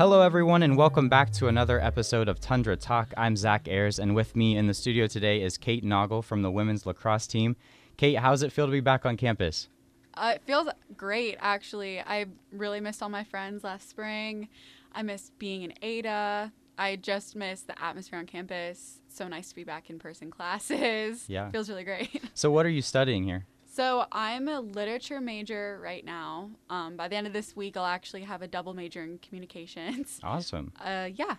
Hello, 0.00 0.22
everyone, 0.22 0.62
and 0.62 0.78
welcome 0.78 1.10
back 1.10 1.30
to 1.32 1.48
another 1.48 1.78
episode 1.78 2.26
of 2.26 2.40
Tundra 2.40 2.74
Talk. 2.74 3.12
I'm 3.18 3.36
Zach 3.36 3.68
Ayers, 3.68 3.98
and 3.98 4.14
with 4.14 4.34
me 4.34 4.56
in 4.56 4.66
the 4.66 4.72
studio 4.72 5.06
today 5.06 5.42
is 5.42 5.58
Kate 5.58 5.84
Naugle 5.84 6.24
from 6.24 6.40
the 6.40 6.50
women's 6.50 6.86
lacrosse 6.86 7.26
team. 7.26 7.54
Kate, 7.98 8.16
how 8.16 8.30
does 8.30 8.42
it 8.42 8.50
feel 8.50 8.64
to 8.64 8.72
be 8.72 8.80
back 8.80 9.04
on 9.04 9.18
campus? 9.18 9.68
Uh, 10.14 10.32
it 10.36 10.42
feels 10.46 10.68
great, 10.96 11.36
actually. 11.38 12.00
I 12.00 12.24
really 12.50 12.80
missed 12.80 13.02
all 13.02 13.10
my 13.10 13.24
friends 13.24 13.62
last 13.62 13.90
spring. 13.90 14.48
I 14.90 15.02
missed 15.02 15.38
being 15.38 15.64
in 15.64 15.74
Ada. 15.82 16.50
I 16.78 16.96
just 16.96 17.36
missed 17.36 17.66
the 17.66 17.78
atmosphere 17.78 18.20
on 18.20 18.24
campus. 18.24 19.00
So 19.10 19.28
nice 19.28 19.50
to 19.50 19.54
be 19.54 19.64
back 19.64 19.90
in 19.90 19.98
person 19.98 20.30
classes. 20.30 21.26
Yeah. 21.28 21.50
Feels 21.50 21.68
really 21.68 21.84
great. 21.84 22.22
So, 22.32 22.50
what 22.50 22.64
are 22.64 22.70
you 22.70 22.80
studying 22.80 23.24
here? 23.24 23.44
So 23.80 24.04
I'm 24.12 24.46
a 24.46 24.60
literature 24.60 25.22
major 25.22 25.80
right 25.82 26.04
now. 26.04 26.50
Um, 26.68 26.98
by 26.98 27.08
the 27.08 27.16
end 27.16 27.26
of 27.26 27.32
this 27.32 27.56
week, 27.56 27.78
I'll 27.78 27.86
actually 27.86 28.24
have 28.24 28.42
a 28.42 28.46
double 28.46 28.74
major 28.74 29.02
in 29.02 29.16
communications. 29.20 30.20
Awesome. 30.22 30.70
Uh, 30.78 31.08
yeah. 31.14 31.36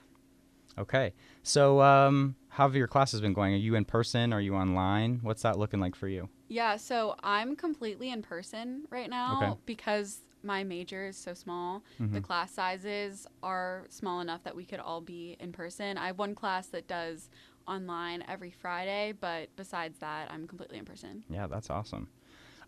Okay. 0.75 1.13
So, 1.43 1.81
um, 1.81 2.35
how 2.49 2.63
have 2.67 2.75
your 2.75 2.87
classes 2.87 3.21
been 3.21 3.33
going? 3.33 3.53
Are 3.53 3.57
you 3.57 3.75
in 3.75 3.85
person? 3.85 4.33
Are 4.33 4.41
you 4.41 4.55
online? 4.55 5.19
What's 5.21 5.43
that 5.43 5.59
looking 5.59 5.79
like 5.79 5.93
for 5.95 6.07
you? 6.07 6.29
Yeah, 6.47 6.77
so 6.77 7.13
I'm 7.21 7.55
completely 7.55 8.09
in 8.09 8.23
person 8.23 8.85
right 8.89 9.07
now 9.11 9.37
Okay. 9.37 9.59
because 9.67 10.21
my 10.41 10.63
major 10.63 11.05
is 11.09 11.17
so 11.17 11.35
small. 11.35 11.83
The 11.99 12.21
Mhm. 12.21 12.23
class 12.23 12.51
sizes 12.53 13.27
are 13.43 13.85
small 13.89 14.19
enough 14.19 14.41
that 14.45 14.55
we 14.55 14.65
could 14.65 14.79
all 14.79 15.01
be 15.01 15.37
in 15.39 15.51
person. 15.51 15.95
I 15.95 16.07
have 16.07 16.17
one 16.17 16.33
class 16.33 16.65
that 16.69 16.87
does 16.87 17.29
online 17.67 18.23
every 18.27 18.49
Friday, 18.49 19.11
but 19.11 19.55
besides 19.55 19.99
that, 19.99 20.31
I'm 20.31 20.47
completely 20.47 20.79
in 20.79 20.85
person. 20.85 21.23
Yeah, 21.29 21.45
that's 21.45 21.69
awesome. 21.69 22.07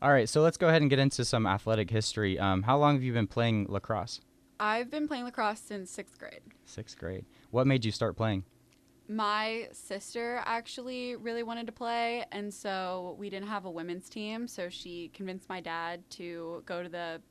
All 0.04 0.12
right, 0.12 0.28
so 0.28 0.42
let's 0.42 0.58
go 0.58 0.68
ahead 0.68 0.82
and 0.82 0.90
get 0.90 1.00
into 1.00 1.24
some 1.24 1.48
athletic 1.48 1.90
history. 1.90 2.38
Um, 2.38 2.64
how 2.64 2.78
long 2.78 2.96
have 2.96 3.04
you 3.04 3.14
been 3.14 3.26
playing 3.26 3.68
lacrosse? 3.70 4.20
I've 4.60 4.92
been 4.92 5.08
playing 5.08 5.24
lacrosse 5.24 5.62
since 5.62 5.90
sixth 5.90 6.20
grade. 6.20 6.42
Sixth 6.66 6.98
grade. 6.98 7.24
What 7.52 7.68
made 7.68 7.86
you 7.86 7.92
start 7.94 8.18
playing? 8.18 8.44
My 9.08 9.70
sister 9.72 10.42
actually 10.46 11.16
really 11.16 11.42
wanted 11.42 11.68
to 11.68 11.72
play, 11.72 12.26
and 12.34 12.54
so 12.54 13.16
we 13.18 13.30
didn't 13.30 13.48
have 13.48 13.64
a 13.64 13.72
women's 13.72 14.10
team, 14.10 14.46
so 14.46 14.68
she 14.68 15.10
convinced 15.14 15.48
my 15.48 15.62
dad 15.62 16.02
to 16.12 16.64
go 16.66 16.84
to 16.84 16.90
the 16.90 17.22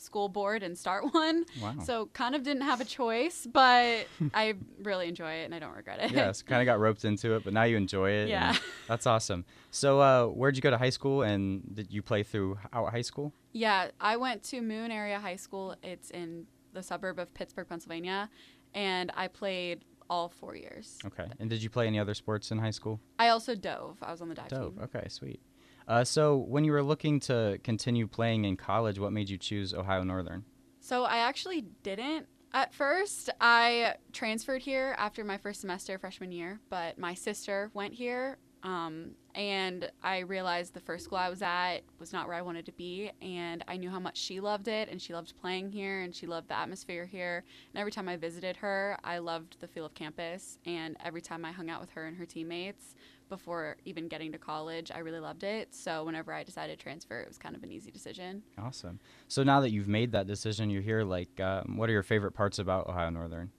school 0.00 0.28
board 0.28 0.62
and 0.62 0.76
start 0.76 1.04
one. 1.14 1.44
Wow. 1.60 1.74
So 1.84 2.06
kind 2.12 2.34
of 2.34 2.42
didn't 2.42 2.62
have 2.62 2.80
a 2.80 2.84
choice, 2.84 3.46
but 3.50 4.06
I 4.34 4.54
really 4.82 5.08
enjoy 5.08 5.32
it 5.32 5.44
and 5.44 5.54
I 5.54 5.58
don't 5.58 5.74
regret 5.74 6.00
it. 6.00 6.12
yes, 6.12 6.42
kind 6.42 6.60
of 6.62 6.66
got 6.66 6.78
roped 6.80 7.04
into 7.04 7.34
it, 7.34 7.44
but 7.44 7.52
now 7.52 7.64
you 7.64 7.76
enjoy 7.76 8.10
it. 8.10 8.28
Yeah. 8.28 8.56
That's 8.88 9.06
awesome. 9.06 9.44
So, 9.70 10.00
uh, 10.00 10.26
where'd 10.26 10.56
you 10.56 10.62
go 10.62 10.70
to 10.70 10.78
high 10.78 10.90
school 10.90 11.22
and 11.22 11.62
did 11.74 11.92
you 11.92 12.02
play 12.02 12.22
throughout 12.22 12.90
high 12.90 13.02
school? 13.02 13.32
yeah, 13.52 13.88
I 14.00 14.16
went 14.16 14.42
to 14.44 14.60
Moon 14.60 14.90
Area 14.90 15.18
High 15.18 15.36
School. 15.36 15.74
It's 15.82 16.10
in 16.10 16.46
the 16.74 16.82
suburb 16.82 17.18
of 17.18 17.34
Pittsburgh, 17.34 17.66
Pennsylvania, 17.68 18.30
and 18.74 19.10
I 19.16 19.26
played 19.28 19.84
all 20.10 20.28
four 20.28 20.54
years. 20.54 20.96
Okay. 21.04 21.26
And 21.40 21.50
did 21.50 21.62
you 21.62 21.68
play 21.68 21.86
any 21.86 21.98
other 21.98 22.14
sports 22.14 22.50
in 22.50 22.58
high 22.58 22.70
school? 22.70 23.00
I 23.18 23.28
also 23.28 23.54
dove. 23.54 23.96
I 24.02 24.10
was 24.12 24.20
on 24.22 24.28
the 24.28 24.34
dive 24.34 24.48
Dope. 24.48 24.74
team. 24.76 24.84
Okay, 24.84 25.08
sweet. 25.08 25.40
Uh, 25.88 26.04
so, 26.04 26.36
when 26.36 26.64
you 26.64 26.72
were 26.72 26.82
looking 26.82 27.18
to 27.18 27.58
continue 27.64 28.06
playing 28.06 28.44
in 28.44 28.56
college, 28.56 28.98
what 28.98 29.10
made 29.10 29.28
you 29.28 29.38
choose 29.38 29.72
Ohio 29.72 30.04
Northern? 30.04 30.44
So 30.80 31.04
I 31.04 31.18
actually 31.18 31.62
didn't 31.82 32.26
at 32.54 32.72
first. 32.72 33.30
I 33.40 33.96
transferred 34.12 34.62
here 34.62 34.94
after 34.98 35.24
my 35.24 35.36
first 35.36 35.60
semester 35.60 35.98
freshman 35.98 36.32
year, 36.32 36.60
but 36.70 36.98
my 36.98 37.14
sister 37.14 37.70
went 37.74 37.94
here. 37.94 38.38
Um, 38.62 39.12
and 39.34 39.90
I 40.02 40.20
realized 40.20 40.74
the 40.74 40.80
first 40.80 41.04
school 41.04 41.18
I 41.18 41.28
was 41.28 41.42
at 41.42 41.78
was 41.98 42.12
not 42.12 42.26
where 42.26 42.36
I 42.36 42.42
wanted 42.42 42.66
to 42.66 42.72
be. 42.72 43.10
And 43.22 43.64
I 43.68 43.76
knew 43.76 43.90
how 43.90 44.00
much 44.00 44.16
she 44.16 44.40
loved 44.40 44.68
it, 44.68 44.88
and 44.88 45.00
she 45.00 45.12
loved 45.12 45.34
playing 45.40 45.70
here, 45.70 46.02
and 46.02 46.14
she 46.14 46.26
loved 46.26 46.48
the 46.48 46.58
atmosphere 46.58 47.06
here. 47.06 47.44
And 47.72 47.80
every 47.80 47.92
time 47.92 48.08
I 48.08 48.16
visited 48.16 48.56
her, 48.56 48.98
I 49.04 49.18
loved 49.18 49.60
the 49.60 49.68
feel 49.68 49.84
of 49.86 49.94
campus. 49.94 50.58
And 50.66 50.96
every 51.04 51.20
time 51.20 51.44
I 51.44 51.52
hung 51.52 51.70
out 51.70 51.80
with 51.80 51.90
her 51.90 52.06
and 52.06 52.16
her 52.16 52.26
teammates 52.26 52.94
before 53.28 53.76
even 53.84 54.08
getting 54.08 54.32
to 54.32 54.38
college, 54.38 54.90
I 54.92 54.98
really 55.00 55.20
loved 55.20 55.44
it. 55.44 55.74
So 55.74 56.04
whenever 56.04 56.32
I 56.32 56.42
decided 56.42 56.78
to 56.78 56.82
transfer, 56.82 57.20
it 57.20 57.28
was 57.28 57.38
kind 57.38 57.54
of 57.54 57.62
an 57.62 57.70
easy 57.70 57.90
decision. 57.90 58.42
Awesome. 58.58 58.98
So, 59.28 59.42
now 59.42 59.60
that 59.60 59.70
you've 59.70 59.88
made 59.88 60.12
that 60.12 60.26
decision, 60.26 60.70
you're 60.70 60.82
here, 60.82 61.04
like, 61.04 61.38
um, 61.40 61.76
what 61.76 61.88
are 61.88 61.92
your 61.92 62.02
favorite 62.02 62.32
parts 62.32 62.58
about 62.58 62.88
Ohio 62.88 63.10
Northern? 63.10 63.50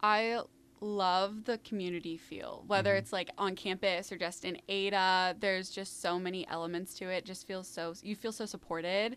I 0.00 0.42
love 0.80 1.44
the 1.44 1.58
community 1.58 2.16
feel, 2.16 2.64
whether 2.66 2.94
Mhm. 2.94 2.98
it's 2.98 3.12
like 3.12 3.30
on 3.38 3.56
campus 3.56 4.10
or 4.12 4.18
just 4.18 4.44
in 4.44 4.60
Ada. 4.68 5.36
There's 5.38 5.70
just 5.70 6.00
so 6.00 6.18
many 6.18 6.46
elements 6.48 6.94
to 6.94 7.06
it. 7.08 7.24
Just 7.24 7.46
feels 7.46 7.66
so 7.68 7.94
you 8.02 8.14
feel 8.16 8.32
so 8.32 8.44
supported, 8.46 9.16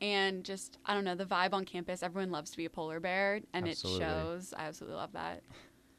and 0.00 0.44
just 0.44 0.78
I 0.84 0.94
don't 0.94 1.04
know 1.04 1.14
the 1.14 1.24
vibe 1.26 1.52
on 1.52 1.64
campus. 1.64 2.02
Everyone 2.02 2.30
loves 2.30 2.50
to 2.52 2.56
be 2.56 2.64
a 2.64 2.70
polar 2.70 3.00
bear, 3.00 3.40
and 3.52 3.68
Absolutely. 3.68 4.04
it 4.04 4.08
shows. 4.08 4.54
I 4.56 4.64
absolutely 4.66 4.96
love 4.96 5.12
that. 5.12 5.42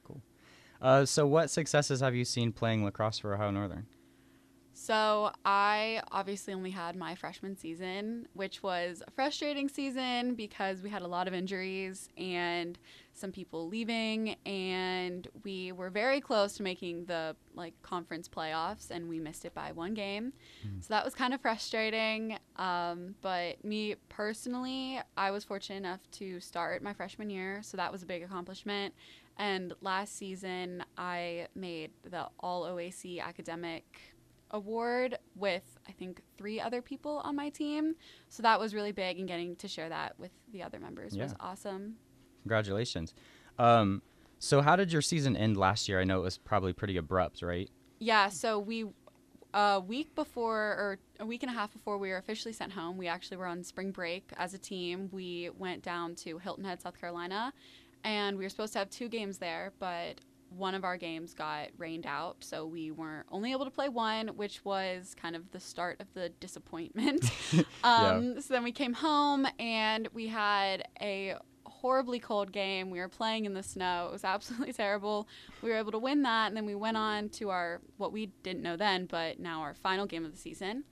Cool. 0.03 0.21
Uh, 0.81 1.05
so, 1.05 1.25
what 1.25 1.49
successes 1.49 2.01
have 2.01 2.13
you 2.15 2.25
seen 2.25 2.51
playing 2.51 2.83
lacrosse 2.83 3.19
for 3.19 3.33
Ohio 3.33 3.51
Northern? 3.51 3.87
So 4.79 5.31
I 5.43 6.03
obviously 6.11 6.53
only 6.53 6.69
had 6.69 6.95
my 6.95 7.15
freshman 7.15 7.57
season, 7.57 8.27
which 8.33 8.61
was 8.61 9.01
a 9.07 9.09
frustrating 9.09 9.67
season 9.69 10.35
because 10.35 10.83
we 10.83 10.89
had 10.91 11.01
a 11.01 11.07
lot 11.07 11.27
of 11.27 11.33
injuries 11.33 12.09
and 12.15 12.77
some 13.11 13.31
people 13.31 13.67
leaving, 13.67 14.35
and 14.45 15.27
we 15.43 15.71
were 15.71 15.89
very 15.89 16.21
close 16.21 16.53
to 16.57 16.63
making 16.63 17.05
the 17.05 17.35
like 17.55 17.73
conference 17.81 18.29
playoffs, 18.29 18.91
and 18.91 19.09
we 19.09 19.19
missed 19.19 19.45
it 19.45 19.55
by 19.55 19.71
one 19.71 19.95
game. 19.95 20.31
Mhm. 20.63 20.83
So 20.83 20.93
that 20.93 21.03
was 21.03 21.15
kind 21.15 21.33
of 21.33 21.41
frustrating. 21.41 22.37
Um, 22.57 23.15
but 23.23 23.65
me 23.65 23.95
personally, 24.09 24.99
I 25.17 25.31
was 25.31 25.43
fortunate 25.43 25.77
enough 25.77 26.01
to 26.11 26.39
start 26.39 26.83
my 26.83 26.93
freshman 26.93 27.31
year, 27.31 27.63
so 27.63 27.77
that 27.77 27.91
was 27.91 28.03
a 28.03 28.05
big 28.05 28.21
accomplishment. 28.21 28.93
And 29.37 29.73
last 29.81 30.15
season, 30.15 30.83
I 30.99 31.47
made 31.55 31.91
the 32.03 32.29
All 32.39 32.63
OAC 32.65 33.19
Academic 33.19 34.13
award 34.51 35.17
with 35.35 35.77
I 35.87 35.91
think 35.91 36.21
three 36.37 36.59
other 36.59 36.81
people 36.81 37.21
on 37.23 37.35
my 37.35 37.49
team. 37.49 37.95
So 38.29 38.43
that 38.43 38.59
was 38.59 38.73
really 38.73 38.91
big 38.91 39.19
and 39.19 39.27
getting 39.27 39.55
to 39.57 39.67
share 39.67 39.89
that 39.89 40.17
with 40.17 40.31
the 40.51 40.63
other 40.63 40.79
members 40.79 41.17
was 41.17 41.33
awesome. 41.39 41.95
Congratulations. 42.43 43.13
Um, 43.59 44.01
so, 44.39 44.61
how 44.61 44.75
did 44.75 44.91
your 44.91 45.01
season 45.01 45.35
end 45.35 45.57
last 45.57 45.89
year? 45.89 45.99
I 45.99 46.03
know 46.03 46.19
it 46.19 46.23
was 46.23 46.37
probably 46.37 46.71
pretty 46.71 46.97
abrupt, 46.97 47.41
right? 47.41 47.69
Yeah, 47.99 48.29
so 48.29 48.59
we 48.59 48.85
a 49.53 49.79
week 49.79 50.13
before 50.13 50.55
or 50.55 50.99
a 51.19 51.25
week 51.25 51.41
and 51.41 51.51
a 51.51 51.53
half 51.53 51.73
before 51.73 51.97
we 51.97 52.09
were 52.09 52.17
officially 52.17 52.53
sent 52.53 52.71
home, 52.71 52.97
we 52.97 53.07
actually 53.07 53.37
were 53.37 53.47
on 53.47 53.63
spring 53.63 53.91
break 53.91 54.29
as 54.37 54.53
a 54.53 54.57
team. 54.57 55.09
We 55.11 55.49
went 55.57 55.83
down 55.83 56.15
to 56.15 56.37
Hilton 56.37 56.63
Head, 56.63 56.81
South 56.81 56.99
Carolina, 56.99 57.53
and 58.03 58.37
we 58.37 58.45
were 58.45 58.49
supposed 58.49 58.73
to 58.73 58.79
have 58.79 58.89
two 58.89 59.09
games 59.09 59.39
there, 59.39 59.73
but 59.79 60.21
one 60.49 60.75
of 60.75 60.83
our 60.83 60.97
games 60.97 61.33
got 61.33 61.69
rained 61.77 62.05
out, 62.05 62.37
so 62.39 62.65
we 62.65 62.91
weren't 62.91 63.25
only 63.31 63.51
able 63.51 63.65
to 63.65 63.71
play 63.71 63.89
one, 63.89 64.29
which 64.29 64.63
was 64.65 65.15
kind 65.19 65.35
of 65.35 65.51
the 65.51 65.59
start 65.59 65.99
of 65.99 66.07
the 66.13 66.29
disappointment. 66.39 67.31
um, 67.83 68.41
So 68.41 68.53
then 68.53 68.63
we 68.63 68.71
came 68.71 68.93
home 68.93 69.47
and 69.59 70.07
we 70.13 70.27
had 70.27 70.87
a 71.01 71.35
horribly 71.65 72.19
cold 72.19 72.51
game. 72.51 72.89
We 72.89 72.99
were 72.99 73.09
playing 73.09 73.45
in 73.45 73.53
the 73.53 73.63
snow. 73.63 74.07
It 74.09 74.13
was 74.13 74.23
absolutely 74.23 74.73
terrible. 74.83 75.27
We 75.61 75.69
were 75.69 75.77
able 75.77 75.91
to 75.91 75.99
win 75.99 76.23
that, 76.23 76.47
and 76.47 76.57
then 76.57 76.65
we 76.65 76.75
went 76.75 76.97
on 76.97 77.29
to 77.29 77.49
our 77.49 77.81
what 77.97 78.11
we 78.11 78.27
didn't 78.43 78.61
know 78.63 78.77
then, 78.77 79.05
but 79.05 79.39
now 79.39 79.61
our 79.61 79.73
final 79.73 80.05
game 80.05 80.25
of 80.25 80.31
the 80.31 80.37
season. 80.37 80.83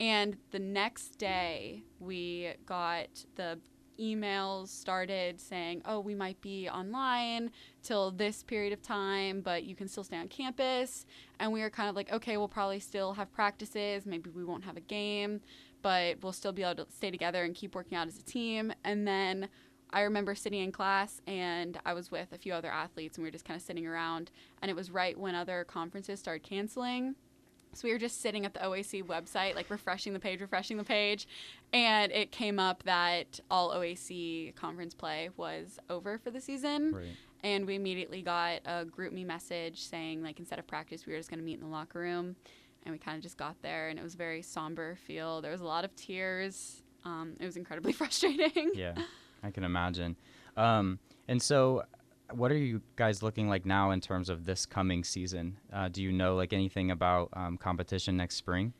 And 0.00 0.36
the 0.50 0.58
next 0.58 1.18
day, 1.18 1.84
we 2.00 2.54
got 2.66 3.24
the 3.36 3.60
emails 3.98 4.68
started 4.68 5.40
saying, 5.40 5.82
"Oh, 5.84 6.00
we 6.00 6.14
might 6.14 6.40
be 6.40 6.68
online 6.68 7.50
till 7.82 8.10
this 8.10 8.42
period 8.42 8.72
of 8.72 8.82
time, 8.82 9.40
but 9.40 9.64
you 9.64 9.74
can 9.74 9.88
still 9.88 10.04
stay 10.04 10.16
on 10.16 10.28
campus." 10.28 11.06
And 11.38 11.52
we 11.52 11.60
were 11.60 11.70
kind 11.70 11.88
of 11.88 11.96
like, 11.96 12.12
"Okay, 12.12 12.36
we'll 12.36 12.48
probably 12.48 12.80
still 12.80 13.14
have 13.14 13.32
practices. 13.32 14.06
Maybe 14.06 14.30
we 14.30 14.44
won't 14.44 14.64
have 14.64 14.76
a 14.76 14.80
game, 14.80 15.40
but 15.82 16.22
we'll 16.22 16.32
still 16.32 16.52
be 16.52 16.62
able 16.62 16.84
to 16.84 16.92
stay 16.92 17.10
together 17.10 17.44
and 17.44 17.54
keep 17.54 17.74
working 17.74 17.96
out 17.96 18.08
as 18.08 18.18
a 18.18 18.22
team." 18.22 18.72
And 18.84 19.06
then 19.06 19.48
I 19.90 20.00
remember 20.00 20.34
sitting 20.34 20.60
in 20.60 20.72
class 20.72 21.20
and 21.26 21.78
I 21.86 21.92
was 21.92 22.10
with 22.10 22.32
a 22.32 22.38
few 22.38 22.52
other 22.52 22.70
athletes 22.70 23.16
and 23.16 23.22
we 23.22 23.28
were 23.28 23.32
just 23.32 23.44
kind 23.44 23.56
of 23.56 23.62
sitting 23.62 23.86
around 23.86 24.32
and 24.60 24.68
it 24.68 24.74
was 24.74 24.90
right 24.90 25.16
when 25.16 25.36
other 25.36 25.62
conferences 25.62 26.18
started 26.18 26.42
canceling. 26.42 27.14
So 27.74 27.88
we 27.88 27.92
were 27.92 27.98
just 27.98 28.20
sitting 28.20 28.44
at 28.46 28.54
the 28.54 28.60
OAC 28.60 29.04
website, 29.04 29.54
like 29.54 29.70
refreshing 29.70 30.12
the 30.12 30.20
page, 30.20 30.40
refreshing 30.40 30.76
the 30.76 30.84
page, 30.84 31.26
and 31.72 32.12
it 32.12 32.30
came 32.32 32.58
up 32.58 32.82
that 32.84 33.40
all 33.50 33.70
OAC 33.72 34.54
conference 34.54 34.94
play 34.94 35.30
was 35.36 35.78
over 35.90 36.18
for 36.18 36.30
the 36.30 36.40
season. 36.40 36.92
Right. 36.92 37.16
And 37.42 37.66
we 37.66 37.74
immediately 37.74 38.22
got 38.22 38.60
a 38.64 38.86
GroupMe 38.86 39.26
message 39.26 39.82
saying, 39.82 40.22
like, 40.22 40.38
instead 40.38 40.58
of 40.58 40.66
practice, 40.66 41.04
we 41.04 41.12
were 41.12 41.18
just 41.18 41.28
going 41.28 41.40
to 41.40 41.44
meet 41.44 41.54
in 41.54 41.60
the 41.60 41.66
locker 41.66 41.98
room. 41.98 42.36
And 42.84 42.92
we 42.92 42.98
kind 42.98 43.16
of 43.16 43.22
just 43.22 43.36
got 43.36 43.60
there, 43.62 43.88
and 43.88 43.98
it 43.98 44.02
was 44.02 44.14
a 44.14 44.18
very 44.18 44.42
somber 44.42 44.96
feel. 45.06 45.40
There 45.40 45.50
was 45.52 45.60
a 45.60 45.66
lot 45.66 45.84
of 45.84 45.94
tears. 45.96 46.82
Um, 47.04 47.34
it 47.40 47.44
was 47.44 47.56
incredibly 47.56 47.92
frustrating. 48.00 48.72
Yeah, 48.74 48.94
I 49.42 49.50
can 49.50 49.64
imagine. 49.64 50.16
Um, 50.56 50.98
and 51.28 51.40
so, 51.40 51.84
what 52.36 52.50
are 52.52 52.56
you 52.56 52.82
guys 52.96 53.22
looking 53.22 53.48
like 53.48 53.64
now 53.66 53.90
in 53.90 54.00
terms 54.00 54.28
of 54.28 54.44
this 54.44 54.66
coming 54.66 55.04
season? 55.04 55.58
Uh, 55.72 55.88
do 55.88 56.02
you 56.02 56.12
know 56.12 56.34
like 56.36 56.52
anything 56.52 56.90
about 56.90 57.28
um, 57.34 57.56
competition 57.56 58.16
next 58.16 58.36
spring? 58.36 58.72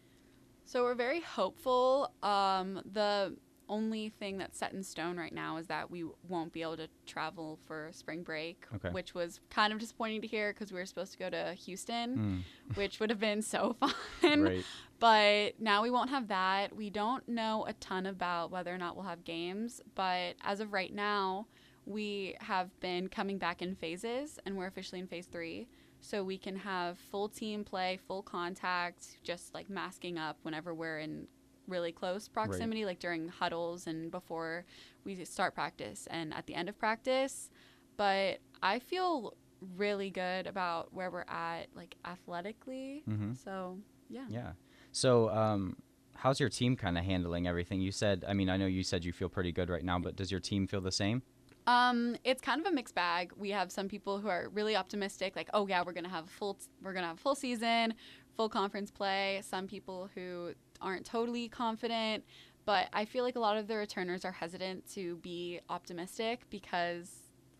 So 0.66 0.82
we're 0.84 0.94
very 0.94 1.20
hopeful. 1.20 2.12
Um, 2.22 2.80
the 2.92 3.36
only 3.68 4.10
thing 4.18 4.36
that's 4.36 4.58
set 4.58 4.72
in 4.74 4.82
stone 4.82 5.16
right 5.16 5.32
now 5.32 5.56
is 5.56 5.66
that 5.68 5.90
we 5.90 6.04
won't 6.28 6.52
be 6.52 6.60
able 6.60 6.76
to 6.76 6.88
travel 7.06 7.58
for 7.66 7.88
spring 7.92 8.22
break, 8.22 8.66
Okay. 8.74 8.90
which 8.90 9.14
was 9.14 9.40
kind 9.50 9.72
of 9.72 9.78
disappointing 9.78 10.20
to 10.20 10.26
hear 10.26 10.52
because 10.52 10.70
we 10.70 10.78
were 10.78 10.84
supposed 10.84 11.12
to 11.12 11.18
go 11.18 11.30
to 11.30 11.54
Houston, 11.64 12.44
Mm, 12.70 12.74
which 12.76 13.00
would 13.00 13.08
have 13.08 13.20
been 13.20 13.40
so 13.40 13.76
fun. 14.20 14.42
right. 14.42 14.64
But 15.00 15.60
now 15.60 15.82
we 15.82 15.90
won't 15.90 16.10
have 16.10 16.28
that. 16.28 16.76
We 16.76 16.90
don't 16.90 17.26
know 17.28 17.64
a 17.66 17.72
ton 17.74 18.06
about 18.06 18.50
whether 18.50 18.72
or 18.74 18.78
not 18.78 18.96
we'll 18.96 19.06
have 19.06 19.24
games, 19.24 19.80
but 19.94 20.34
as 20.42 20.60
of 20.60 20.72
right 20.72 20.92
now, 20.94 21.46
we 21.86 22.36
have 22.40 22.68
been 22.80 23.08
coming 23.08 23.38
back 23.38 23.62
in 23.62 23.74
phases 23.74 24.38
and 24.46 24.56
we're 24.56 24.66
officially 24.66 25.00
in 25.00 25.06
phase 25.06 25.26
three. 25.26 25.68
So 26.00 26.22
we 26.22 26.36
can 26.36 26.56
have 26.56 26.98
full 26.98 27.28
team 27.28 27.64
play, 27.64 27.98
full 28.06 28.22
contact, 28.22 29.18
just 29.22 29.54
like 29.54 29.70
masking 29.70 30.18
up 30.18 30.36
whenever 30.42 30.74
we're 30.74 30.98
in 30.98 31.26
really 31.66 31.92
close 31.92 32.28
proximity, 32.28 32.84
like 32.84 32.98
during 32.98 33.28
huddles 33.28 33.86
and 33.86 34.10
before 34.10 34.66
we 35.04 35.24
start 35.24 35.54
practice 35.54 36.06
and 36.10 36.34
at 36.34 36.46
the 36.46 36.54
end 36.54 36.68
of 36.68 36.78
practice. 36.78 37.48
But 37.96 38.40
I 38.62 38.80
feel 38.80 39.34
really 39.76 40.10
good 40.10 40.46
about 40.46 40.92
where 40.92 41.10
we're 41.10 41.24
at, 41.28 41.68
like 41.74 41.96
athletically. 42.04 43.02
hmm 43.06 43.32
So, 43.32 43.78
yeah. 44.10 44.26
Yeah. 44.28 44.52
So, 44.92 45.30
um, 45.30 45.76
how's 46.14 46.38
your 46.38 46.48
team 46.48 46.76
kind 46.76 46.98
of 46.98 47.04
handling 47.04 47.46
everything? 47.46 47.80
You 47.80 47.92
said, 47.92 48.24
I 48.28 48.34
mean, 48.34 48.48
I 48.48 48.56
know 48.56 48.66
you 48.66 48.82
said 48.82 49.04
you 49.04 49.12
feel 49.12 49.28
pretty 49.28 49.52
good 49.52 49.70
right 49.70 49.84
now, 49.84 49.98
but 49.98 50.16
does 50.16 50.30
your 50.30 50.40
team 50.40 50.66
feel 50.66 50.80
the 50.80 50.92
same? 50.92 51.22
Um, 51.66 52.16
it's 52.24 52.42
kind 52.42 52.60
of 52.60 52.66
a 52.66 52.72
mixed 52.74 52.94
bag. 52.94 53.32
We 53.36 53.50
have 53.50 53.72
some 53.72 53.88
people 53.88 54.18
who 54.18 54.28
are 54.28 54.48
really 54.52 54.76
optimistic, 54.76 55.34
like, 55.34 55.48
oh 55.54 55.66
yeah, 55.66 55.82
we're 55.84 55.92
gonna 55.92 56.08
have 56.08 56.24
a 56.24 56.30
full, 56.30 56.58
we're 56.82 56.92
gonna 56.92 57.06
have 57.06 57.18
full 57.18 57.34
season, 57.34 57.94
full 58.36 58.48
conference 58.48 58.90
play. 58.90 59.40
Some 59.42 59.66
people 59.66 60.10
who 60.14 60.52
aren't 60.80 61.06
totally 61.06 61.48
confident, 61.48 62.24
but 62.66 62.88
I 62.92 63.04
feel 63.06 63.24
like 63.24 63.36
a 63.36 63.40
lot 63.40 63.56
of 63.56 63.66
the 63.66 63.76
returners 63.76 64.24
are 64.24 64.32
hesitant 64.32 64.86
to 64.94 65.16
be 65.16 65.60
optimistic 65.70 66.42
because, 66.50 67.10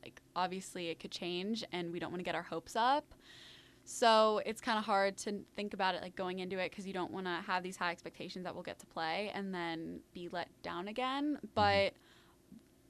like, 0.03 0.21
obviously 0.37 0.89
it 0.89 1.01
could 1.01 1.11
change, 1.11 1.65
and 1.73 1.91
we 1.91 1.99
don't 1.99 2.11
want 2.11 2.21
to 2.21 2.25
get 2.25 2.35
our 2.35 2.43
hopes 2.43 2.77
up. 2.77 3.15
So 3.87 4.41
it's 4.47 4.63
kind 4.63 4.79
of 4.79 4.85
hard 4.85 5.19
to 5.19 5.41
think 5.57 5.75
about 5.75 5.95
it 5.95 6.03
like 6.03 6.17
going 6.17 6.39
into 6.39 6.59
it 6.59 6.71
because 6.71 6.87
you 6.87 6.95
don't 6.95 7.11
want 7.11 7.27
to 7.27 7.43
have 7.47 7.63
these 7.63 7.77
high 7.77 7.91
expectations 7.91 8.45
that 8.45 8.55
we'll 8.55 8.63
get 8.63 8.79
to 8.79 8.87
play 8.87 9.31
and 9.35 9.55
then 9.55 10.01
be 10.15 10.29
let 10.33 10.49
down 10.63 10.89
again. 10.89 11.39
But 11.55 11.93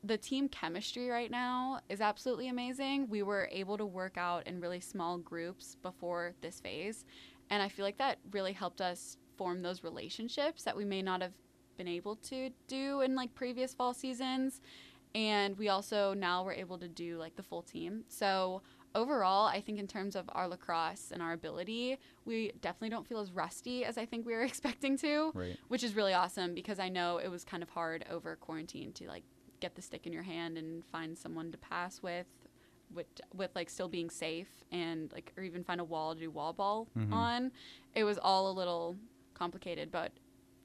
the 0.04 0.18
team 0.18 0.48
chemistry 0.48 1.08
right 1.08 1.30
now 1.30 1.80
is 1.88 2.00
absolutely 2.00 2.48
amazing. 2.48 3.08
We 3.08 3.22
were 3.22 3.48
able 3.50 3.78
to 3.78 3.86
work 3.86 4.18
out 4.18 4.46
in 4.46 4.60
really 4.60 4.80
small 4.80 5.16
groups 5.16 5.76
before 5.82 6.34
this 6.42 6.60
phase, 6.60 7.04
and 7.48 7.62
I 7.62 7.68
feel 7.68 7.84
like 7.84 7.98
that 7.98 8.18
really 8.30 8.52
helped 8.52 8.80
us 8.80 9.16
form 9.36 9.62
those 9.62 9.82
relationships 9.82 10.62
that 10.64 10.76
we 10.76 10.84
may 10.84 11.02
not 11.02 11.22
have 11.22 11.32
been 11.76 11.88
able 11.88 12.16
to 12.16 12.50
do 12.68 13.00
in 13.00 13.14
like 13.14 13.34
previous 13.34 13.74
fall 13.74 13.94
seasons. 13.94 14.60
And 15.14 15.56
we 15.58 15.68
also 15.68 16.12
now 16.12 16.44
we're 16.44 16.52
able 16.52 16.78
to 16.78 16.88
do 16.88 17.18
like 17.18 17.36
the 17.36 17.42
full 17.42 17.62
team. 17.62 18.04
So 18.08 18.62
overall, 18.94 19.46
I 19.46 19.60
think 19.60 19.78
in 19.78 19.86
terms 19.86 20.16
of 20.16 20.28
our 20.32 20.48
lacrosse 20.48 21.10
and 21.12 21.22
our 21.22 21.32
ability, 21.32 21.98
we 22.24 22.52
definitely 22.60 22.90
don't 22.90 23.06
feel 23.06 23.20
as 23.20 23.32
rusty 23.32 23.84
as 23.84 23.96
I 23.96 24.06
think 24.06 24.26
we 24.26 24.34
were 24.34 24.42
expecting 24.50 24.96
to 24.98 25.32
Right. 25.34 25.56
which 25.68 25.82
is 25.82 25.94
really 25.94 26.14
awesome 26.14 26.54
because 26.54 26.78
I 26.78 26.88
know 26.88 27.18
it 27.18 27.28
was 27.28 27.44
kind 27.44 27.62
of 27.62 27.70
hard 27.70 28.04
over 28.10 28.36
quarantine 28.36 28.92
to 28.94 29.06
like 29.08 29.24
get 29.64 29.74
the 29.74 29.82
stick 29.82 30.06
in 30.06 30.12
your 30.12 30.22
hand 30.22 30.58
and 30.58 30.84
find 30.84 31.16
someone 31.16 31.50
to 31.50 31.56
pass 31.58 32.02
with, 32.02 32.26
with 32.94 33.06
with 33.34 33.50
like 33.54 33.70
still 33.70 33.88
being 33.88 34.10
safe 34.10 34.52
and 34.70 35.10
like 35.12 35.32
or 35.38 35.42
even 35.42 35.64
find 35.64 35.80
a 35.80 35.84
wall 35.84 36.14
to 36.14 36.20
do 36.20 36.30
wall 36.30 36.52
ball 36.52 36.86
Mhm. 36.96 37.12
on. 37.12 37.52
It 37.94 38.04
was 38.04 38.18
all 38.18 38.50
a 38.50 38.54
little 38.60 38.96
complicated, 39.32 39.90
but 39.90 40.12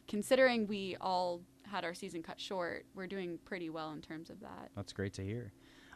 considering 0.07 0.67
we 0.67 0.97
all 0.99 1.41
had 1.63 1.85
our 1.85 1.93
season 1.93 2.21
cut 2.21 2.39
short, 2.41 2.85
we're 2.95 3.07
doing 3.07 3.39
pretty 3.45 3.69
well 3.69 3.91
in 3.93 4.01
terms 4.01 4.29
of 4.29 4.39
that. 4.41 4.69
That's 4.75 4.91
great 4.91 5.13
to 5.13 5.23
hear. 5.23 5.53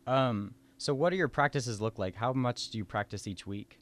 Um, 0.08 0.54
so, 0.78 0.94
what 0.94 1.10
do 1.10 1.18
your 1.18 1.28
practices 1.28 1.82
look 1.82 1.98
like? 2.00 2.16
How 2.16 2.32
much 2.32 2.70
do 2.70 2.78
you 2.78 2.86
practice 2.86 3.28
each 3.28 3.46
week? 3.46 3.80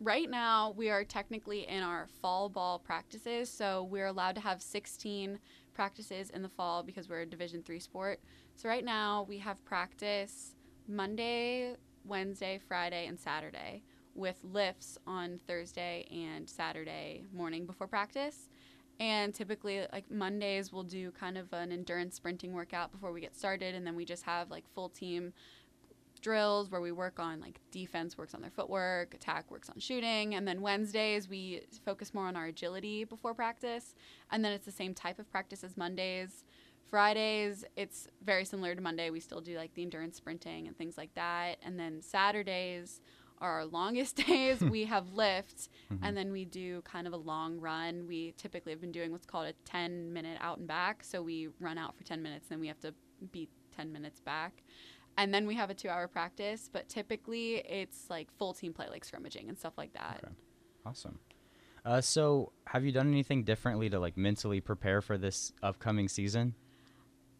right 0.00 0.28
now 0.28 0.72
we 0.76 0.90
are 0.90 1.04
technically 1.04 1.68
in 1.68 1.80
our 1.80 2.08
fall 2.20 2.48
ball 2.48 2.80
practices 2.80 3.48
so 3.48 3.84
we're 3.84 4.08
allowed 4.08 4.34
to 4.34 4.40
have 4.40 4.60
16 4.60 5.38
practices 5.74 6.30
in 6.30 6.42
the 6.42 6.48
fall 6.48 6.82
because 6.82 7.08
we're 7.08 7.22
a 7.22 7.26
division 7.26 7.62
3 7.62 7.78
sport. 7.80 8.20
So 8.56 8.68
right 8.68 8.84
now 8.84 9.26
we 9.28 9.38
have 9.38 9.62
practice 9.64 10.54
monday 10.86 11.74
wednesday 12.04 12.60
friday 12.68 13.06
and 13.06 13.18
saturday 13.18 13.82
with 14.14 14.36
lifts 14.42 14.98
on 15.06 15.40
thursday 15.46 16.06
and 16.10 16.46
saturday 16.48 17.24
morning 17.32 17.66
before 17.66 17.86
practice. 17.86 18.48
And 19.00 19.34
typically 19.34 19.86
like 19.92 20.10
mondays 20.10 20.72
we'll 20.72 20.84
do 20.84 21.10
kind 21.10 21.36
of 21.36 21.52
an 21.52 21.72
endurance 21.72 22.14
sprinting 22.14 22.52
workout 22.52 22.92
before 22.92 23.12
we 23.12 23.20
get 23.20 23.36
started 23.36 23.74
and 23.74 23.86
then 23.86 23.96
we 23.96 24.04
just 24.04 24.22
have 24.22 24.50
like 24.50 24.64
full 24.72 24.88
team 24.88 25.32
drills 26.24 26.70
where 26.70 26.80
we 26.80 26.90
work 26.90 27.20
on 27.20 27.38
like 27.40 27.60
defense 27.70 28.16
works 28.18 28.34
on 28.34 28.40
their 28.40 28.50
footwork, 28.50 29.12
attack 29.14 29.50
works 29.50 29.68
on 29.70 29.78
shooting, 29.78 30.34
and 30.34 30.48
then 30.48 30.60
Wednesdays 30.62 31.28
we 31.28 31.60
focus 31.84 32.12
more 32.14 32.26
on 32.26 32.34
our 32.34 32.46
agility 32.46 33.04
before 33.04 33.34
practice, 33.34 33.94
and 34.32 34.42
then 34.44 34.52
it's 34.52 34.64
the 34.66 34.72
same 34.72 34.94
type 34.94 35.18
of 35.18 35.30
practice 35.30 35.62
as 35.62 35.76
Mondays. 35.76 36.44
Fridays 36.90 37.64
it's 37.76 38.08
very 38.24 38.44
similar 38.44 38.74
to 38.74 38.80
Monday. 38.80 39.10
We 39.10 39.20
still 39.20 39.40
do 39.40 39.56
like 39.56 39.74
the 39.74 39.82
endurance 39.82 40.16
sprinting 40.16 40.66
and 40.66 40.76
things 40.76 40.96
like 40.96 41.14
that, 41.14 41.56
and 41.62 41.78
then 41.78 42.00
Saturdays 42.02 43.00
are 43.38 43.52
our 43.58 43.66
longest 43.66 44.16
days. 44.26 44.60
we 44.60 44.84
have 44.84 45.12
lifts, 45.12 45.68
Mhm. 45.92 45.98
and 46.02 46.16
then 46.16 46.32
we 46.32 46.44
do 46.44 46.80
kind 46.82 47.06
of 47.06 47.12
a 47.12 47.16
long 47.16 47.58
run. 47.60 48.06
We 48.06 48.32
typically 48.38 48.72
have 48.72 48.80
been 48.80 48.92
doing 48.92 49.12
what's 49.12 49.26
called 49.26 49.46
a 49.48 49.52
10 49.64 50.12
minute 50.12 50.38
out 50.40 50.58
and 50.58 50.66
back. 50.68 51.02
So 51.04 51.20
we 51.22 51.48
run 51.60 51.76
out 51.76 51.96
for 51.96 52.04
10 52.04 52.22
minutes, 52.22 52.48
then 52.48 52.60
we 52.60 52.68
have 52.68 52.80
to 52.80 52.94
be 53.32 53.48
10 53.76 53.92
minutes 53.92 54.20
back. 54.20 54.62
And 55.16 55.32
then 55.32 55.46
we 55.46 55.54
have 55.54 55.70
a 55.70 55.74
two 55.74 55.88
hour 55.88 56.08
practice, 56.08 56.68
but 56.72 56.88
typically 56.88 57.56
it's 57.56 58.10
like 58.10 58.28
full 58.36 58.52
team 58.52 58.72
play, 58.72 58.86
like 58.88 59.04
scrimmaging 59.04 59.48
and 59.48 59.58
stuff 59.58 59.74
like 59.76 59.92
that. 59.94 60.20
Okay. 60.24 60.34
Awesome. 60.86 61.18
Uh, 61.84 62.00
so, 62.00 62.52
have 62.66 62.84
you 62.84 62.92
done 62.92 63.08
anything 63.08 63.44
differently 63.44 63.90
to 63.90 63.98
like 64.00 64.16
mentally 64.16 64.60
prepare 64.60 65.02
for 65.02 65.18
this 65.18 65.52
upcoming 65.62 66.08
season? 66.08 66.54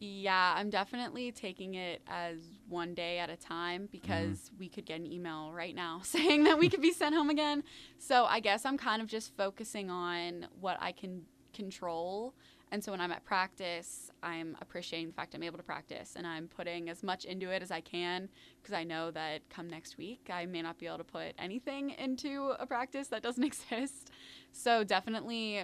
Yeah, 0.01 0.55
I'm 0.57 0.69
definitely 0.69 1.33
taking 1.33 1.77
it 1.77 2.03
as 2.07 2.39
one 2.69 2.95
day 2.95 3.19
at 3.21 3.31
a 3.31 3.37
time 3.37 3.89
because 3.91 4.51
we 4.59 4.69
could 4.69 4.85
get 4.85 5.01
an 5.01 5.11
email 5.11 5.51
right 5.51 5.75
now 5.75 6.01
saying 6.03 6.45
that 6.45 6.59
we 6.59 6.69
could 6.69 6.83
be 6.83 6.93
sent 6.93 7.15
home 7.15 7.31
again. 7.31 7.63
So 7.97 8.27
I 8.27 8.41
guess 8.41 8.67
I'm 8.67 8.77
kind 8.77 9.01
of 9.01 9.09
just 9.09 9.35
focusing 9.37 9.91
on 9.91 10.47
what 10.61 10.77
I 10.81 10.93
can 10.93 11.23
control. 11.55 12.35
And 12.75 12.83
so 12.83 12.91
when 12.91 13.01
I'm 13.01 13.13
at 13.13 13.25
practice, 13.25 14.11
I'm 14.21 14.57
appreciating 14.61 15.07
the 15.07 15.13
fact 15.13 15.37
I'm 15.37 15.45
able 15.45 15.59
to 15.59 15.63
practice 15.63 16.15
and 16.17 16.27
I'm 16.27 16.49
putting 16.49 16.91
as 16.91 17.05
much 17.05 17.25
into 17.25 17.51
it 17.51 17.63
as 17.63 17.71
I 17.71 17.81
can 17.81 18.29
because 18.61 18.75
I 18.75 18.83
know 18.83 19.13
that 19.13 19.49
come 19.49 19.71
next 19.71 19.97
week, 19.97 20.29
I 20.29 20.45
may 20.47 20.61
not 20.61 20.77
be 20.77 20.89
able 20.89 20.99
to 20.99 21.05
put 21.05 21.35
anything 21.39 21.91
into 21.91 22.53
a 22.59 22.67
practice 22.67 23.07
that 23.09 23.23
doesn't 23.23 23.45
exist. 23.53 24.11
So 24.51 24.83
definitely 24.83 25.63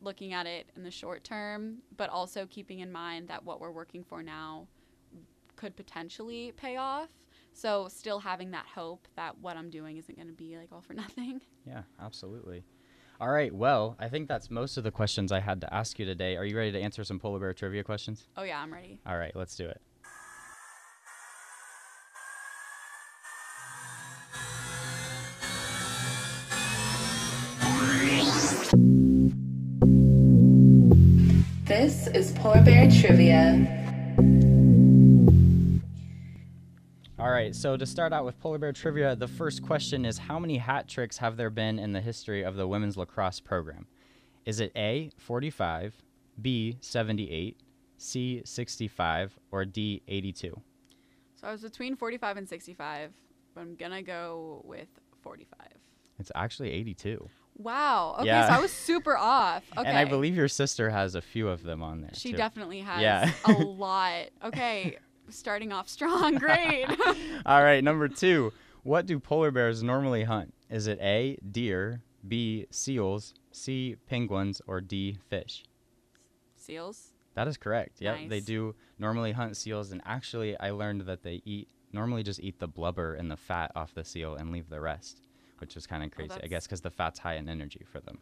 looking 0.00 0.32
at 0.32 0.46
it 0.46 0.70
in 0.74 0.82
the 0.82 0.90
short 0.90 1.24
term, 1.24 1.82
but 1.94 2.08
also 2.08 2.46
keeping 2.46 2.78
in 2.78 2.90
mind 2.90 3.28
that 3.28 3.44
what 3.44 3.60
we're 3.60 3.70
working 3.70 4.02
for 4.02 4.22
now 4.22 4.66
could 5.56 5.76
potentially 5.76 6.54
pay 6.56 6.78
off. 6.78 7.10
So 7.52 7.88
still 7.88 8.20
having 8.20 8.52
that 8.52 8.64
hope 8.64 9.08
that 9.16 9.36
what 9.40 9.58
I'm 9.58 9.68
doing 9.68 9.98
isn't 9.98 10.16
going 10.16 10.28
to 10.28 10.32
be 10.32 10.56
like 10.56 10.68
all 10.72 10.80
for 10.80 10.94
nothing. 11.04 11.42
Yeah, 11.66 11.82
absolutely. 12.00 12.64
All 13.18 13.30
right. 13.30 13.54
Well, 13.54 13.96
I 13.98 14.08
think 14.10 14.28
that's 14.28 14.50
most 14.50 14.76
of 14.76 14.84
the 14.84 14.90
questions 14.90 15.32
I 15.32 15.40
had 15.40 15.62
to 15.62 15.72
ask 15.72 15.98
you 15.98 16.04
today. 16.04 16.36
Are 16.36 16.44
you 16.44 16.56
ready 16.56 16.72
to 16.72 16.80
answer 16.80 17.02
some 17.02 17.18
polar 17.18 17.38
bear 17.38 17.54
trivia 17.54 17.82
questions? 17.82 18.26
Oh 18.36 18.42
yeah, 18.42 18.60
I'm 18.60 18.72
ready. 18.72 18.98
All 19.06 19.16
right, 19.16 19.34
let's 19.34 19.56
do 19.56 19.66
it. 19.66 19.80
This 31.64 32.06
is 32.08 32.32
Polar 32.32 32.62
Bear 32.62 32.90
Trivia. 32.90 33.85
Right, 37.36 37.54
so 37.54 37.76
to 37.76 37.86
start 37.86 38.12
out 38.12 38.24
with 38.24 38.38
polar 38.40 38.58
bear 38.58 38.72
trivia, 38.72 39.14
the 39.16 39.28
first 39.28 39.62
question 39.62 40.04
is 40.04 40.18
how 40.18 40.38
many 40.38 40.56
hat 40.58 40.88
tricks 40.88 41.18
have 41.18 41.36
there 41.36 41.50
been 41.50 41.78
in 41.78 41.92
the 41.92 42.00
history 42.00 42.42
of 42.42 42.56
the 42.56 42.66
women's 42.66 42.96
lacrosse 42.96 43.40
program? 43.40 43.86
Is 44.44 44.60
it 44.60 44.72
A, 44.76 45.10
45, 45.18 45.94
B, 46.40 46.76
78, 46.80 47.58
C, 47.98 48.42
65, 48.44 49.38
or 49.50 49.64
D, 49.64 50.02
82? 50.08 50.60
So 51.40 51.46
I 51.46 51.52
was 51.52 51.62
between 51.62 51.96
45 51.96 52.36
and 52.38 52.48
65, 52.48 53.10
but 53.54 53.60
I'm 53.60 53.74
going 53.74 53.92
to 53.92 54.02
go 54.02 54.62
with 54.64 54.88
45. 55.22 55.58
It's 56.18 56.32
actually 56.34 56.70
82. 56.72 57.28
Wow. 57.58 58.16
Okay, 58.20 58.26
Yeah. 58.26 58.48
so 58.48 58.54
I 58.54 58.60
was 58.60 58.70
super 58.72 59.16
off. 59.18 59.64
Okay. 59.76 59.86
And 59.88 59.98
I 59.98 60.04
believe 60.06 60.34
your 60.36 60.48
sister 60.48 60.88
has 60.90 61.14
a 61.14 61.20
few 61.20 61.48
of 61.48 61.62
them 61.62 61.82
on 61.82 62.00
there. 62.00 62.10
she 62.14 62.30
too. 62.30 62.36
definitely 62.38 62.80
has 62.80 63.02
Yeah. 63.02 63.30
a 63.44 63.52
lot. 63.64 64.26
Okay, 64.44 64.96
starting 65.30 65.72
off 65.72 65.88
strong. 65.88 66.34
Great. 66.38 66.86
All 67.46 67.62
right, 67.62 67.82
number 67.82 68.08
two. 68.08 68.52
What 68.82 69.06
do 69.06 69.18
polar 69.18 69.50
bears 69.50 69.82
normally 69.82 70.24
hunt? 70.24 70.54
Is 70.70 70.86
it 70.86 70.98
A, 71.00 71.38
deer, 71.50 72.02
B, 72.26 72.66
seals, 72.70 73.34
C, 73.50 73.96
penguins, 74.08 74.62
or 74.66 74.80
D, 74.80 75.18
fish? 75.28 75.64
Seals. 76.56 77.12
That 77.34 77.48
is 77.48 77.56
correct. 77.56 78.00
Yep, 78.00 78.28
they 78.28 78.40
do 78.40 78.74
normally 78.98 79.32
hunt 79.32 79.56
seals, 79.56 79.92
and 79.92 80.00
actually, 80.06 80.58
I 80.58 80.70
learned 80.70 81.02
that 81.02 81.22
they 81.22 81.42
eat 81.44 81.68
normally 81.92 82.22
just 82.22 82.40
eat 82.40 82.58
the 82.58 82.68
blubber 82.68 83.14
and 83.14 83.30
the 83.30 83.36
fat 83.36 83.72
off 83.74 83.94
the 83.94 84.04
seal 84.04 84.34
and 84.34 84.52
leave 84.52 84.68
the 84.68 84.80
rest, 84.80 85.22
which 85.58 85.76
is 85.76 85.86
kind 85.86 86.02
of 86.02 86.10
oh, 86.12 86.16
crazy, 86.16 86.40
I 86.42 86.46
guess, 86.46 86.66
because 86.66 86.80
the 86.80 86.90
fat's 86.90 87.18
high 87.18 87.34
in 87.34 87.48
energy 87.48 87.84
for 87.90 88.00
them. 88.00 88.18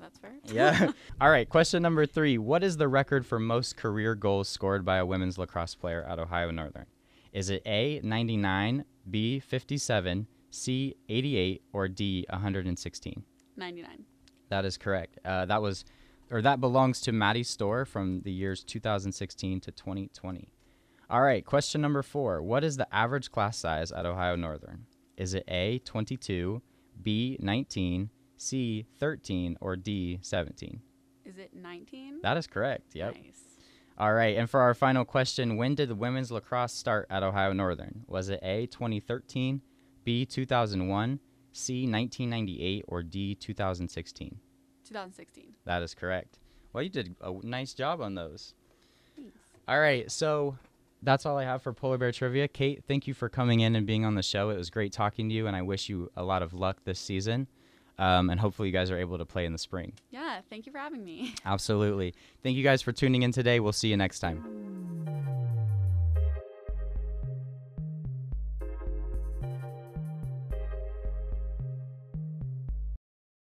That's 0.00 0.18
fair. 0.18 0.32
Yeah. 0.44 0.92
All 1.20 1.30
right. 1.30 1.48
Question 1.48 1.82
number 1.82 2.06
three: 2.06 2.38
What 2.38 2.62
is 2.62 2.76
the 2.76 2.88
record 2.88 3.26
for 3.26 3.38
most 3.38 3.76
career 3.76 4.14
goals 4.14 4.48
scored 4.48 4.84
by 4.84 4.96
a 4.98 5.06
women's 5.06 5.38
lacrosse 5.38 5.74
player 5.74 6.04
at 6.04 6.18
Ohio 6.18 6.50
Northern? 6.50 6.86
Is 7.32 7.50
it 7.50 7.62
A 7.66 8.00
99, 8.02 8.84
B 9.10 9.40
57, 9.40 10.26
C 10.50 10.94
88, 11.08 11.62
or 11.72 11.88
D 11.88 12.24
116? 12.30 13.24
99. 13.56 14.04
That 14.48 14.64
is 14.64 14.78
correct. 14.78 15.18
Uh, 15.24 15.44
that 15.46 15.60
was, 15.60 15.84
or 16.30 16.40
that 16.42 16.60
belongs 16.60 17.00
to 17.02 17.12
Maddie 17.12 17.42
Store 17.42 17.84
from 17.84 18.20
the 18.22 18.32
years 18.32 18.62
2016 18.64 19.60
to 19.60 19.70
2020. 19.70 20.48
All 21.08 21.22
right, 21.22 21.44
question 21.44 21.80
number 21.80 22.02
four. 22.02 22.42
What 22.42 22.64
is 22.64 22.76
the 22.76 22.92
average 22.94 23.30
class 23.30 23.58
size 23.58 23.92
at 23.92 24.06
Ohio 24.06 24.36
Northern? 24.36 24.86
Is 25.16 25.34
it 25.34 25.44
A, 25.48 25.78
22, 25.80 26.62
B, 27.02 27.36
19, 27.40 28.10
C, 28.36 28.86
13, 28.98 29.56
or 29.60 29.76
D, 29.76 30.18
17? 30.22 30.80
Is 31.24 31.38
it 31.38 31.50
19? 31.54 32.20
That 32.22 32.36
is 32.36 32.46
correct. 32.46 32.94
Yep. 32.94 33.14
Nice. 33.14 33.42
All 33.98 34.12
right, 34.12 34.36
and 34.36 34.48
for 34.48 34.60
our 34.60 34.74
final 34.74 35.06
question, 35.06 35.56
when 35.56 35.74
did 35.74 35.88
the 35.88 35.94
women's 35.94 36.30
lacrosse 36.30 36.72
start 36.72 37.06
at 37.08 37.22
Ohio 37.22 37.54
Northern? 37.54 38.04
Was 38.06 38.28
it 38.28 38.40
A, 38.42 38.66
2013, 38.66 39.62
B, 40.04 40.26
2001, 40.26 41.18
C, 41.52 41.86
1998, 41.90 42.84
or 42.88 43.02
D, 43.02 43.34
2016? 43.34 44.38
2016. 44.86 45.54
That 45.64 45.82
is 45.82 45.94
correct. 45.94 46.38
Well, 46.72 46.82
you 46.82 46.90
did 46.90 47.16
a 47.22 47.32
nice 47.42 47.72
job 47.72 48.02
on 48.02 48.14
those. 48.14 48.52
Thanks. 49.16 49.38
All 49.66 49.80
right, 49.80 50.10
so 50.10 50.58
that's 51.02 51.24
all 51.24 51.38
I 51.38 51.44
have 51.44 51.62
for 51.62 51.72
Polar 51.72 51.96
Bear 51.96 52.12
Trivia. 52.12 52.48
Kate, 52.48 52.84
thank 52.86 53.06
you 53.06 53.14
for 53.14 53.30
coming 53.30 53.60
in 53.60 53.74
and 53.76 53.86
being 53.86 54.04
on 54.04 54.14
the 54.14 54.22
show. 54.22 54.50
It 54.50 54.58
was 54.58 54.68
great 54.68 54.92
talking 54.92 55.30
to 55.30 55.34
you, 55.34 55.46
and 55.46 55.56
I 55.56 55.62
wish 55.62 55.88
you 55.88 56.10
a 56.16 56.22
lot 56.22 56.42
of 56.42 56.52
luck 56.52 56.78
this 56.84 57.00
season. 57.00 57.46
Um, 57.98 58.28
and 58.30 58.38
hopefully, 58.38 58.68
you 58.68 58.72
guys 58.72 58.90
are 58.90 58.98
able 58.98 59.18
to 59.18 59.24
play 59.24 59.46
in 59.46 59.52
the 59.52 59.58
spring. 59.58 59.94
Yeah, 60.10 60.40
thank 60.50 60.66
you 60.66 60.72
for 60.72 60.78
having 60.78 61.04
me. 61.04 61.34
Absolutely. 61.46 62.14
Thank 62.42 62.56
you 62.56 62.62
guys 62.62 62.82
for 62.82 62.92
tuning 62.92 63.22
in 63.22 63.32
today. 63.32 63.60
We'll 63.60 63.72
see 63.72 63.88
you 63.88 63.96
next 63.96 64.20
time. 64.20 65.05